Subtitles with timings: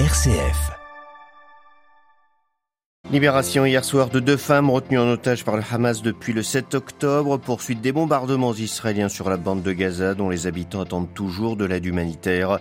[0.00, 0.72] RCF.
[3.12, 6.74] Libération hier soir de deux femmes retenues en otage par le Hamas depuis le 7
[6.74, 7.36] octobre.
[7.36, 11.64] Poursuite des bombardements israéliens sur la bande de Gaza dont les habitants attendent toujours de
[11.64, 12.58] l'aide humanitaire.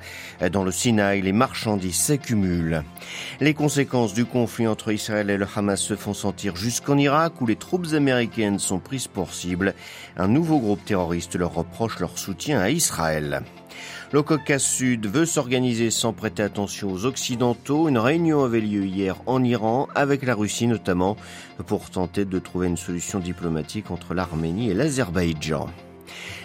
[0.52, 2.84] Dans le Sinaï, les marchandises s'accumulent.
[3.42, 7.48] Les conséquences du conflit entre Israël et le Hamas se font sentir jusqu'en Irak où
[7.48, 9.74] les troupes américaines sont prises pour cible.
[10.18, 13.42] Un nouveau groupe terroriste leur reproche leur soutien à Israël.
[14.12, 17.90] Le Caucase Sud veut s'organiser sans prêter attention aux Occidentaux.
[17.90, 21.18] Une réunion avait lieu hier en Iran, avec la Russie notamment,
[21.66, 25.68] pour tenter de trouver une solution diplomatique entre l'Arménie et l'Azerbaïdjan.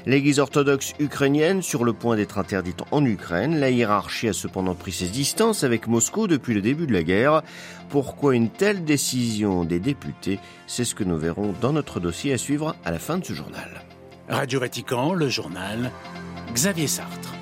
[0.06, 4.92] L'église orthodoxe ukrainienne sur le point d'être interdite en Ukraine, la hiérarchie a cependant pris
[4.92, 7.42] ses distances avec Moscou depuis le début de la guerre.
[7.90, 10.38] Pourquoi une telle décision des députés?
[10.66, 13.34] C'est ce que nous verrons dans notre dossier à suivre à la fin de ce
[13.34, 13.82] journal.
[14.28, 15.90] Radio Vatican, le journal
[16.54, 17.37] Xavier Sartre.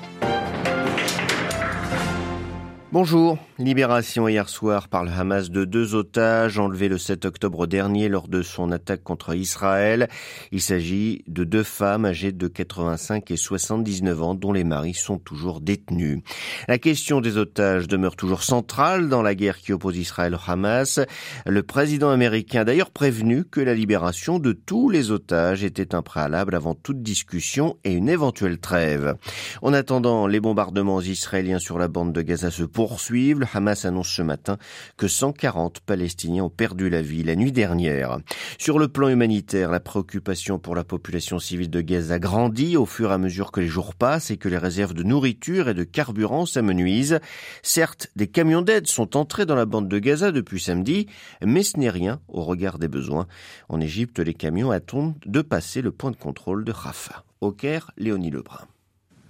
[2.93, 3.37] Bonjour.
[3.59, 8.29] Libération hier soir par le Hamas de deux otages enlevés le 7 octobre dernier lors
[8.29, 10.07] de son attaque contre Israël.
[10.53, 15.17] Il s'agit de deux femmes âgées de 85 et 79 ans dont les maris sont
[15.17, 16.21] toujours détenus.
[16.69, 21.01] La question des otages demeure toujours centrale dans la guerre qui oppose Israël au Hamas.
[21.45, 26.03] Le président américain a d'ailleurs prévenu que la libération de tous les otages était un
[26.03, 29.15] préalable avant toute discussion et une éventuelle trêve.
[29.61, 32.86] En attendant, les bombardements israéliens sur la bande de Gaza se poursuivent.
[33.09, 34.57] Le Hamas annonce ce matin
[34.95, 38.19] que 140 Palestiniens ont perdu la vie la nuit dernière.
[38.57, 43.11] Sur le plan humanitaire, la préoccupation pour la population civile de Gaza grandit au fur
[43.11, 45.83] et à mesure que les jours passent et que les réserves de nourriture et de
[45.83, 47.19] carburant s'amenuisent.
[47.61, 51.07] Certes, des camions d'aide sont entrés dans la bande de Gaza depuis samedi,
[51.43, 53.27] mais ce n'est rien au regard des besoins.
[53.69, 57.23] En Égypte, les camions attendent de passer le point de contrôle de Rafah.
[57.41, 58.67] Au Caire, Léonie Lebrun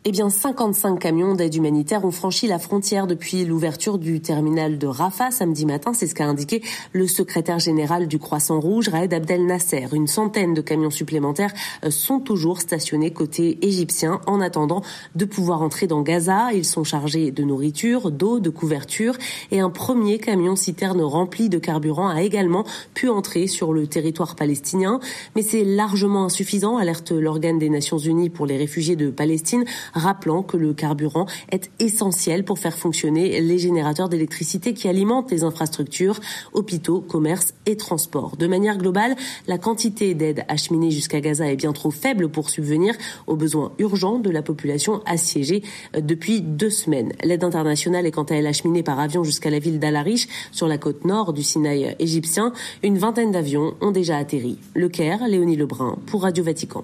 [0.09, 4.87] eh bien 55 camions d'aide humanitaire ont franchi la frontière depuis l'ouverture du terminal de
[4.87, 5.91] Rafah samedi matin.
[5.93, 9.85] C'est ce qu'a indiqué le secrétaire général du Croissant Rouge, Raed Abdel Nasser.
[9.91, 11.51] Une centaine de camions supplémentaires
[11.83, 14.81] euh, sont toujours stationnés côté égyptien en attendant
[15.15, 16.53] de pouvoir entrer dans Gaza.
[16.53, 19.17] Ils sont chargés de nourriture, d'eau, de couverture
[19.51, 24.37] et un premier camion citerne rempli de carburant a également pu entrer sur le territoire
[24.37, 25.01] palestinien.
[25.35, 29.65] Mais c'est largement insuffisant, alerte l'organe des Nations Unies pour les réfugiés de Palestine
[29.97, 35.43] rappelant que le carburant est essentiel pour faire fonctionner les générateurs d'électricité qui alimentent les
[35.43, 36.19] infrastructures,
[36.53, 38.37] hôpitaux, commerces et transports.
[38.37, 39.15] De manière globale,
[39.47, 42.95] la quantité d'aide acheminée jusqu'à Gaza est bien trop faible pour subvenir
[43.27, 45.63] aux besoins urgents de la population assiégée
[45.97, 47.13] depuis deux semaines.
[47.23, 50.77] L'aide internationale est quant à elle acheminée par avion jusqu'à la ville d'Al-Arish, sur la
[50.77, 52.53] côte nord du Sinaï égyptien.
[52.83, 54.57] Une vingtaine d'avions ont déjà atterri.
[54.73, 56.83] Le Caire, Léonie Lebrun, pour Radio Vatican.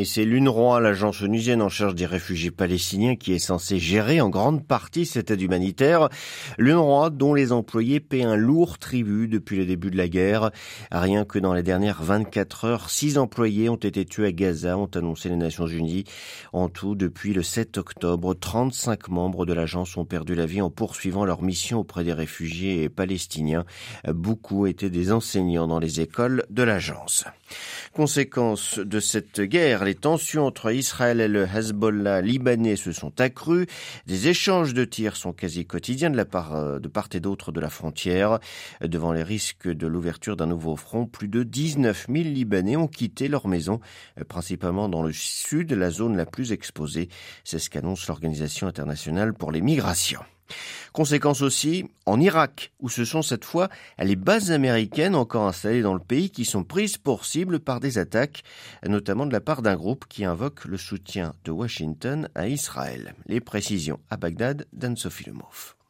[0.00, 4.28] Et c'est l'UNRWA, l'agence onusienne en charge des réfugiés palestiniens, qui est censée gérer en
[4.28, 6.08] grande partie cette aide humanitaire.
[6.56, 10.52] L'UNRWA, dont les employés paient un lourd tribut depuis le début de la guerre.
[10.92, 14.90] Rien que dans les dernières 24 heures, six employés ont été tués à Gaza, ont
[14.94, 16.04] annoncé les Nations Unies.
[16.52, 20.70] En tout, depuis le 7 octobre, 35 membres de l'agence ont perdu la vie en
[20.70, 23.64] poursuivant leur mission auprès des réfugiés palestiniens.
[24.06, 27.24] Beaucoup étaient des enseignants dans les écoles de l'agence.
[27.92, 33.66] Conséquence de cette guerre, les tensions entre Israël et le Hezbollah libanais se sont accrues.
[34.06, 37.52] Des échanges de tirs sont quasi quotidiens de la part euh, de part et d'autre
[37.52, 38.38] de la frontière.
[38.80, 43.28] Devant les risques de l'ouverture d'un nouveau front, plus de 19 000 Libanais ont quitté
[43.28, 43.80] leur maison,
[44.18, 47.08] euh, principalement dans le sud, la zone la plus exposée.
[47.44, 50.22] C'est ce qu'annonce l'Organisation internationale pour les migrations.
[50.92, 55.94] Conséquence aussi en Irak, où ce sont cette fois les bases américaines encore installées dans
[55.94, 58.42] le pays qui sont prises pour cible par des attaques,
[58.86, 63.14] notamment de la part d'un groupe qui invoque le soutien de Washington à Israël.
[63.26, 65.28] Les précisions à Bagdad d'Anne-Sophie.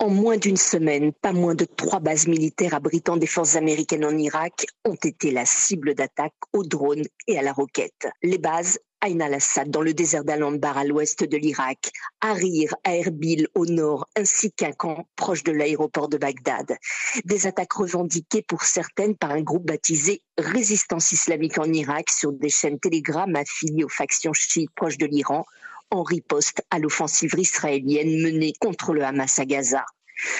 [0.01, 4.17] En moins d'une semaine, pas moins de trois bases militaires abritant des forces américaines en
[4.17, 8.07] Irak ont été la cible d'attaques aux drones et à la roquette.
[8.23, 13.49] Les bases Ain al-Assad dans le désert d'Al-Anbar à l'ouest de l'Irak, Harir à Erbil
[13.57, 16.77] au nord, ainsi qu'un camp proche de l'aéroport de Bagdad.
[17.25, 22.51] Des attaques revendiquées pour certaines par un groupe baptisé Résistance islamique en Irak sur des
[22.51, 25.45] chaînes Telegram affiliées aux factions chiites proches de l'Iran,
[25.91, 29.85] en riposte à l'offensive israélienne menée contre le Hamas à Gaza.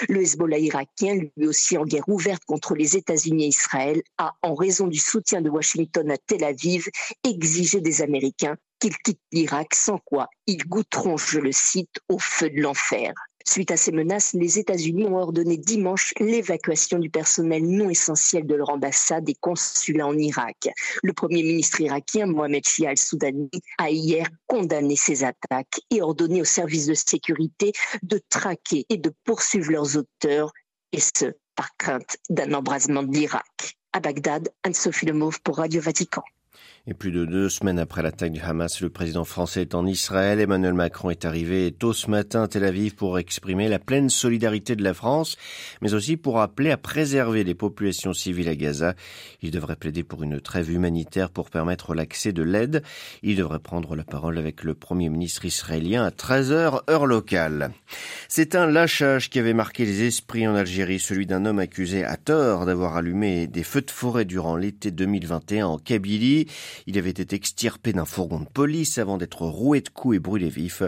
[0.09, 4.53] Le Hezbollah irakien, lui aussi en guerre ouverte contre les États-Unis et Israël, a, en
[4.53, 6.89] raison du soutien de Washington à Tel Aviv,
[7.23, 12.49] exigé des Américains qu'ils quittent l'Irak, sans quoi ils goûteront, je le cite, au feu
[12.49, 13.13] de l'enfer.
[13.45, 18.55] Suite à ces menaces, les États-Unis ont ordonné dimanche l'évacuation du personnel non essentiel de
[18.55, 20.69] leur ambassade et consulat en Irak.
[21.03, 26.45] Le premier ministre irakien, Mohamed Shia al-Soudani, a hier condamné ces attaques et ordonné aux
[26.45, 27.71] services de sécurité
[28.03, 30.51] de traquer et de poursuivre leurs auteurs,
[30.91, 33.77] et ce, par crainte d'un embrasement de l'Irak.
[33.93, 36.23] À Bagdad, Anne-Sophie Lemauve pour Radio Vatican.
[36.87, 40.39] Et plus de deux semaines après l'attaque du Hamas, le président français est en Israël.
[40.39, 44.75] Emmanuel Macron est arrivé tôt ce matin à Tel Aviv pour exprimer la pleine solidarité
[44.75, 45.37] de la France,
[45.81, 48.95] mais aussi pour appeler à préserver les populations civiles à Gaza.
[49.43, 52.81] Il devrait plaider pour une trêve humanitaire pour permettre l'accès de l'aide.
[53.21, 57.71] Il devrait prendre la parole avec le premier ministre israélien à 13h heure locale.
[58.31, 62.15] C'est un lâchage qui avait marqué les esprits en Algérie, celui d'un homme accusé à
[62.15, 66.45] tort d'avoir allumé des feux de forêt durant l'été 2021 en Kabylie.
[66.85, 70.47] Il avait été extirpé d'un fourgon de police avant d'être roué de coups et brûlé
[70.47, 70.83] vif.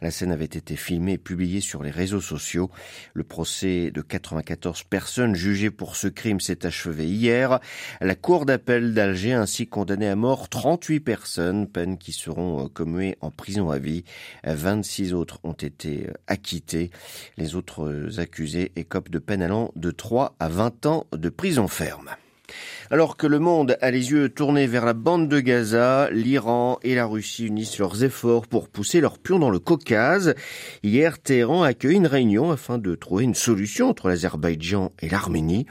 [0.00, 2.70] La scène avait été filmée et publiée sur les réseaux sociaux.
[3.12, 7.60] Le procès de 94 personnes jugées pour ce crime s'est achevé hier.
[8.00, 13.18] La cour d'appel d'Alger a ainsi condamné à mort 38 personnes, peines qui seront commuées
[13.20, 14.04] en prison à vie.
[14.44, 16.06] 26 autres ont été
[17.36, 22.10] Les autres accusés écopent de peine allant de 3 à 20 ans de prison ferme.
[22.90, 26.94] Alors que le monde a les yeux tournés vers la bande de Gaza, l'Iran et
[26.94, 30.34] la Russie unissent leurs efforts pour pousser leurs pions dans le Caucase.
[30.82, 35.66] Hier, Téhéran a accueilli une réunion afin de trouver une solution entre l'Azerbaïdjan et l'Arménie.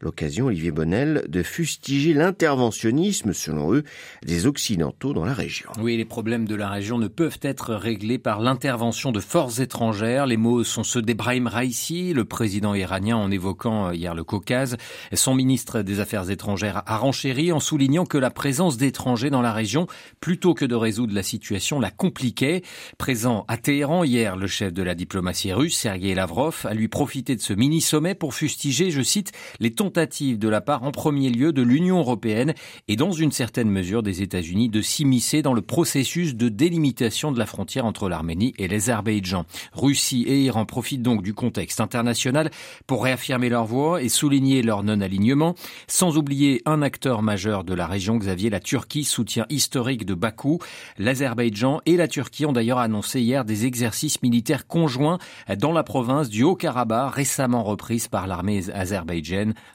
[0.00, 3.84] L'occasion, Olivier Bonnel, de fustiger l'interventionnisme, selon eux,
[4.24, 5.70] des Occidentaux dans la région.
[5.78, 10.26] Oui, les problèmes de la région ne peuvent être réglés par l'intervention de forces étrangères.
[10.26, 14.76] Les mots sont ceux d'Ebrahim Raisi, le président iranien, en évoquant hier le Caucase.
[15.12, 19.52] Son ministre des Affaires étrangères a renchéri en soulignant que la présence d'étrangers dans la
[19.52, 19.86] région,
[20.20, 22.62] plutôt que de résoudre la situation, la compliquait.
[22.98, 27.36] Présent à Téhéran hier, le chef de la diplomatie russe, Sergei Lavrov, a lui profité
[27.36, 31.30] de ce mini-sommet pour fustiger, je cite, les tons tentative de la part en premier
[31.30, 32.54] lieu de l'Union européenne
[32.86, 37.38] et dans une certaine mesure des États-Unis de s'immiscer dans le processus de délimitation de
[37.40, 39.46] la frontière entre l'Arménie et l'Azerbaïdjan.
[39.72, 42.52] Russie et Iran profitent donc du contexte international
[42.86, 45.56] pour réaffirmer leur voix et souligner leur non-alignement,
[45.88, 50.58] sans oublier un acteur majeur de la région, Xavier, la Turquie, soutien historique de Bakou.
[50.98, 55.18] L'Azerbaïdjan et la Turquie ont d'ailleurs annoncé hier des exercices militaires conjoints
[55.58, 58.62] dans la province du Haut-Karabakh, récemment reprise par l'armée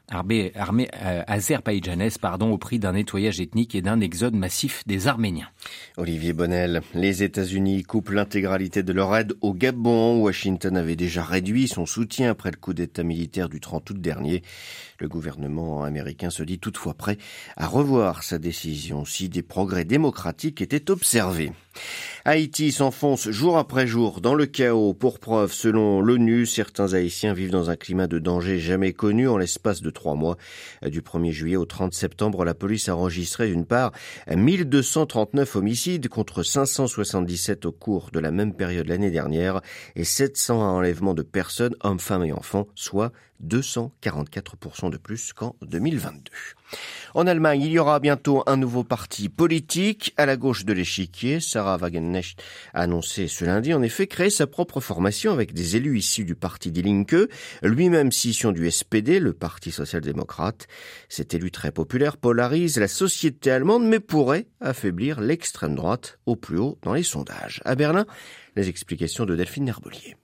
[0.09, 5.49] armée euh, azerbaïdjanaise pardon, au prix d'un nettoyage ethnique et d'un exode massif des Arméniens.
[5.97, 10.21] Olivier Bonnel, les États-Unis coupent l'intégralité de leur aide au Gabon.
[10.21, 14.43] Washington avait déjà réduit son soutien après le coup d'État militaire du 30 août dernier.
[14.99, 17.17] Le gouvernement américain se dit toutefois prêt
[17.57, 21.51] à revoir sa décision si des progrès démocratiques étaient observés.
[22.27, 24.93] Haïti s'enfonce jour après jour dans le chaos.
[24.93, 29.37] Pour preuve, selon l'ONU, certains Haïtiens vivent dans un climat de danger jamais connu en
[29.37, 30.37] l'espace de trois mois.
[30.81, 33.91] Du 1er juillet au 30 septembre, la police a enregistré d'une part
[34.27, 39.61] 1239 homicides contre 577 au cours de la même période l'année dernière
[39.95, 43.11] et 700 enlèvements de personnes, hommes, femmes et enfants, soit
[43.43, 46.31] 244% de plus qu'en 2022.
[47.13, 51.39] En Allemagne, il y aura bientôt un nouveau parti politique à la gauche de l'échiquier.
[51.39, 52.41] Sarah Wagenknecht
[52.73, 56.35] a annoncé ce lundi en effet créer sa propre formation avec des élus issus du
[56.35, 57.29] parti Die Linke,
[57.63, 60.67] lui-même scission du SPD, le parti social-démocrate.
[61.07, 66.57] Cet élu très populaire polarise la société allemande mais pourrait affaiblir l'extrême droite au plus
[66.57, 67.61] haut dans les sondages.
[67.63, 68.05] À Berlin,
[68.55, 70.15] les explications de Delphine Herbelier.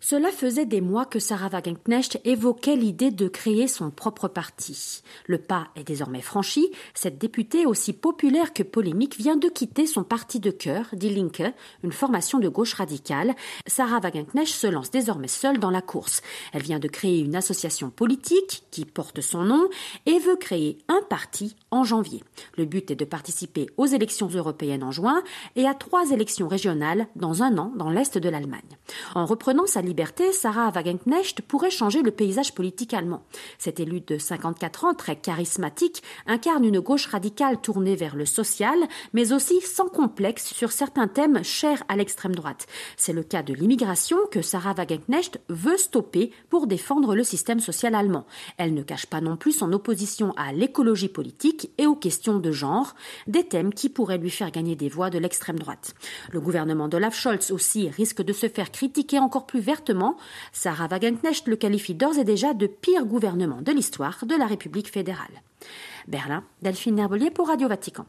[0.00, 5.02] Cela faisait des mois que Sarah Wagenknecht évoquait l'idée de créer son propre parti.
[5.26, 6.70] Le pas est désormais franchi.
[6.94, 11.54] Cette députée aussi populaire que polémique vient de quitter son parti de cœur, Die Linke,
[11.82, 13.34] une formation de gauche radicale.
[13.66, 16.20] Sarah Wagenknecht se lance désormais seule dans la course.
[16.52, 19.68] Elle vient de créer une association politique qui porte son nom
[20.04, 22.22] et veut créer un parti en janvier.
[22.58, 25.22] Le but est de participer aux élections européennes en juin
[25.56, 28.60] et à trois élections régionales dans un an dans l'est de l'Allemagne.
[29.14, 33.22] En reprenant sa liberté, Sarah Wagenknecht pourrait changer le paysage politique allemand.
[33.58, 38.78] Cette élue de 54 ans, très charismatique, incarne une gauche radicale tournée vers le social,
[39.12, 42.66] mais aussi sans complexe sur certains thèmes chers à l'extrême droite.
[42.96, 47.94] C'est le cas de l'immigration que Sarah Wagenknecht veut stopper pour défendre le système social
[47.94, 48.26] allemand.
[48.58, 52.52] Elle ne cache pas non plus son opposition à l'écologie politique et aux questions de
[52.52, 52.94] genre,
[53.26, 55.94] des thèmes qui pourraient lui faire gagner des voix de l'extrême droite.
[56.32, 59.75] Le gouvernement d'Olaf Scholz aussi risque de se faire critiquer encore plus vertement
[60.52, 64.90] Sarah Wagenknecht le qualifie d'ores et déjà de pire gouvernement de l'histoire de la République
[64.90, 65.42] fédérale.
[66.06, 68.06] Berlin, Delphine Herbelier pour Radio Vatican.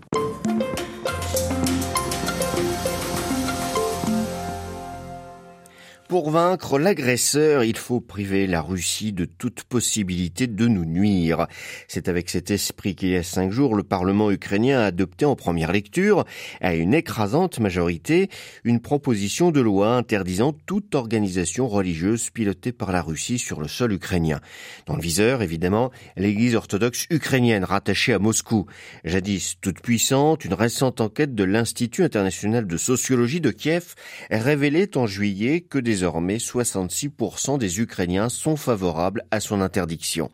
[6.08, 11.48] Pour vaincre l'agresseur, il faut priver la Russie de toute possibilité de nous nuire.
[11.90, 15.36] C'est avec cet esprit qu'il y a cinq jours, le Parlement ukrainien a adopté en
[15.36, 16.24] première lecture,
[16.62, 18.30] à une écrasante majorité,
[18.64, 23.92] une proposition de loi interdisant toute organisation religieuse pilotée par la Russie sur le sol
[23.92, 24.40] ukrainien.
[24.86, 28.66] Dans le viseur, évidemment, l'église orthodoxe ukrainienne rattachée à Moscou.
[29.04, 33.96] Jadis toute puissante, une récente enquête de l'Institut international de sociologie de Kiev
[34.32, 40.30] révélait en juillet que des désormais 66% des Ukrainiens sont favorables à son interdiction.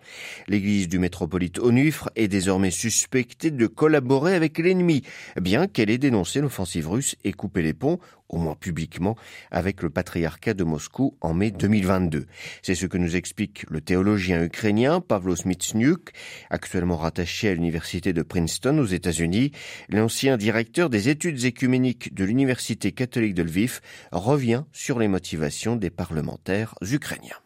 [0.50, 5.04] L'église du métropolite Onufre est désormais suspectée de collaborer avec l'ennemi,
[5.40, 8.00] bien qu'elle ait dénoncé l'offensive russe et coupé les ponts
[8.30, 9.16] au moins publiquement,
[9.52, 12.26] avec le patriarcat de Moscou en mai 2022.
[12.62, 16.12] C'est ce que nous explique le théologien ukrainien Pavlo Smitsnyuk,
[16.50, 19.52] actuellement rattaché à l'université de Princeton aux États-Unis.
[19.90, 25.90] L'ancien directeur des études écuméniques de l'université catholique de Lviv revient sur les motivations des
[25.90, 27.43] parlementaires ukrainiens.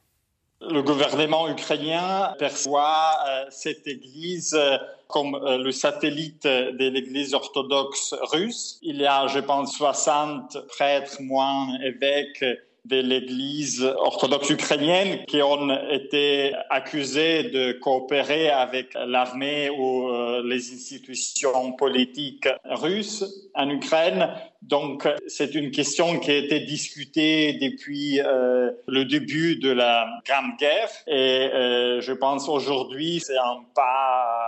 [0.69, 8.13] Le gouvernement ukrainien perçoit euh, cette église euh, comme euh, le satellite de l'église orthodoxe
[8.33, 8.77] russe.
[8.81, 12.43] Il y a, je pense, 60 prêtres, moines, évêques
[12.87, 20.73] de l'Église orthodoxe ukrainienne qui ont été accusés de coopérer avec l'armée ou euh, les
[20.73, 24.29] institutions politiques russes en Ukraine.
[24.61, 30.57] Donc, c'est une question qui a été discutée depuis euh, le début de la Grande
[30.57, 34.46] Guerre et euh, je pense aujourd'hui c'est un pas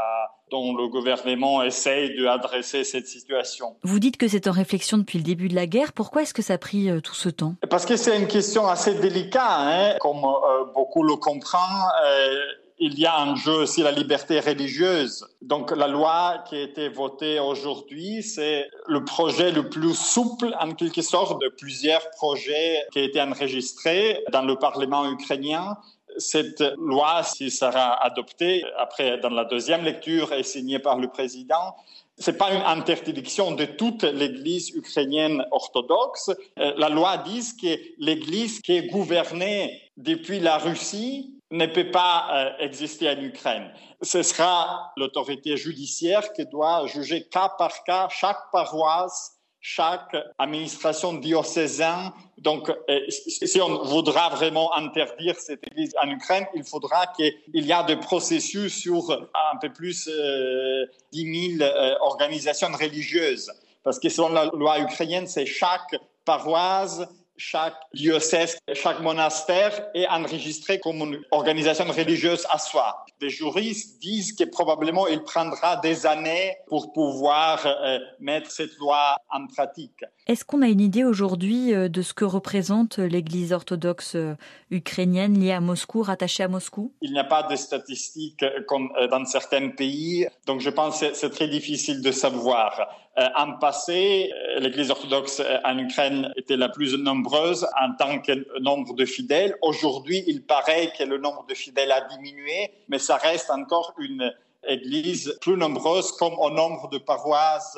[0.51, 3.75] dont le gouvernement essaye d'adresser cette situation.
[3.84, 5.94] Vous dites que c'est en réflexion depuis le début de la guerre.
[5.94, 7.56] Pourquoi est-ce que ça a pris euh, tout ce temps?
[7.70, 9.96] Parce que c'est une question assez délicate, hein.
[10.00, 11.60] comme euh, beaucoup le comprennent.
[12.06, 12.36] Euh,
[12.79, 15.27] il y a en jeu aussi la liberté religieuse.
[15.41, 20.72] Donc la loi qui a été votée aujourd'hui, c'est le projet le plus souple en
[20.72, 25.77] quelque sorte de plusieurs projets qui ont été enregistrés dans le Parlement ukrainien
[26.19, 31.75] cette loi, si sera adoptée après dans la deuxième lecture et signée par le président,
[32.17, 36.29] c'est pas une interdiction de toute l'Église ukrainienne orthodoxe.
[36.59, 42.27] Euh, la loi dit que l'Église qui est gouvernée depuis la Russie ne peut pas
[42.31, 43.71] euh, exister en Ukraine.
[44.01, 52.11] Ce sera l'autorité judiciaire qui doit juger cas par cas chaque paroisse chaque administration diocésaine.
[52.37, 57.71] Donc, euh, si on voudra vraiment interdire cette église en Ukraine, il faudra qu'il y
[57.71, 63.51] ait des processus sur un peu plus de 10 000 organisations religieuses.
[63.83, 67.01] Parce que selon la loi ukrainienne, c'est chaque paroisse
[67.39, 73.05] chaque diocèse, chaque monastère est enregistré comme une organisation religieuse à soi.
[73.19, 79.15] Des juristes disent que probablement il prendra des années pour pouvoir euh, mettre cette loi
[79.29, 80.03] en pratique.
[80.29, 84.36] Est-ce qu'on a une idée aujourd'hui euh, de ce que représente l'Église orthodoxe euh,
[84.69, 86.93] ukrainienne liée à Moscou, rattachée à Moscou?
[87.01, 91.31] Il n'y a pas de statistiques comme dans certains pays, donc je pense que c'est
[91.31, 92.95] très difficile de savoir.
[93.36, 99.05] En passé, l'Église orthodoxe en Ukraine était la plus nombreuse en tant que nombre de
[99.05, 99.55] fidèles.
[99.63, 104.31] Aujourd'hui, il paraît que le nombre de fidèles a diminué, mais ça reste encore une
[104.67, 107.77] église plus nombreuse comme au nombre de paroisses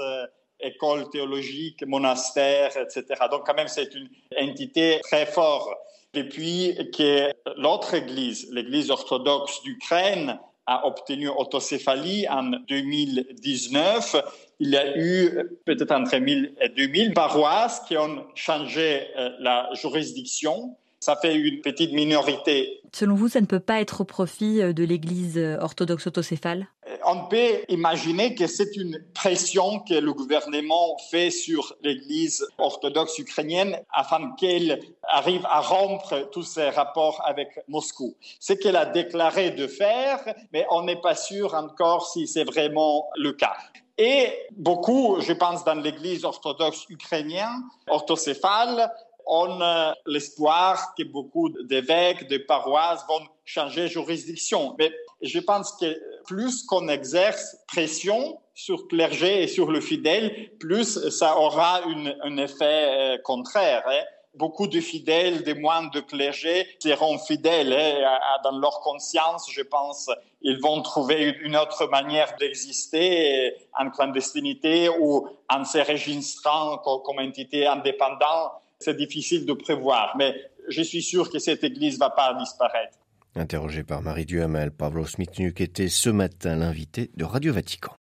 [0.61, 3.03] écoles théologiques, monastères, etc.
[3.29, 5.69] Donc quand même, c'est une entité très forte.
[6.13, 14.15] Depuis que l'autre église, l'église orthodoxe d'Ukraine, a obtenu autocéphalie en 2019,
[14.59, 19.69] il y a eu peut-être entre 1000 et 2000 paroisses qui ont changé euh, la
[19.73, 22.79] juridiction ça fait une petite minorité.
[22.93, 26.67] Selon vous, ça ne peut pas être au profit euh, de l'Église euh, orthodoxe autocéphale?
[27.05, 33.79] On peut imaginer que c'est une pression que le gouvernement fait sur l'Église orthodoxe ukrainienne
[33.91, 38.15] afin qu'elle arrive à rompre tous ses rapports avec Moscou.
[38.39, 40.19] Ce qu'elle a déclaré de faire,
[40.51, 43.55] mais on n'est pas sûr encore si c'est vraiment le cas.
[43.97, 48.91] Et beaucoup, je pense, dans l'Église orthodoxe ukrainienne, orthocéphale,
[49.25, 54.75] on a l'espoir que beaucoup d'évêques, de paroisses vont changer juridiction.
[54.79, 54.91] Mais
[55.21, 61.09] je pense que plus qu'on exerce pression sur le clergé et sur le fidèle, plus
[61.09, 61.81] ça aura
[62.23, 63.83] un effet euh, contraire.
[63.87, 64.03] Hein.
[64.35, 70.09] Beaucoup de fidèles, des moines de clergé seront fidèles hein, dans leur conscience, je pense.
[70.41, 77.67] Ils vont trouver une autre manière d'exister en clandestinité ou en se registrant comme entité
[77.67, 78.51] indépendante
[78.81, 80.35] c'est difficile de prévoir, mais
[80.67, 82.97] je suis sûr que cette église va pas disparaître.
[83.35, 87.95] Interrogé par Marie Duhamel, Pavlo Smithnuk était ce matin l'invité de Radio Vatican.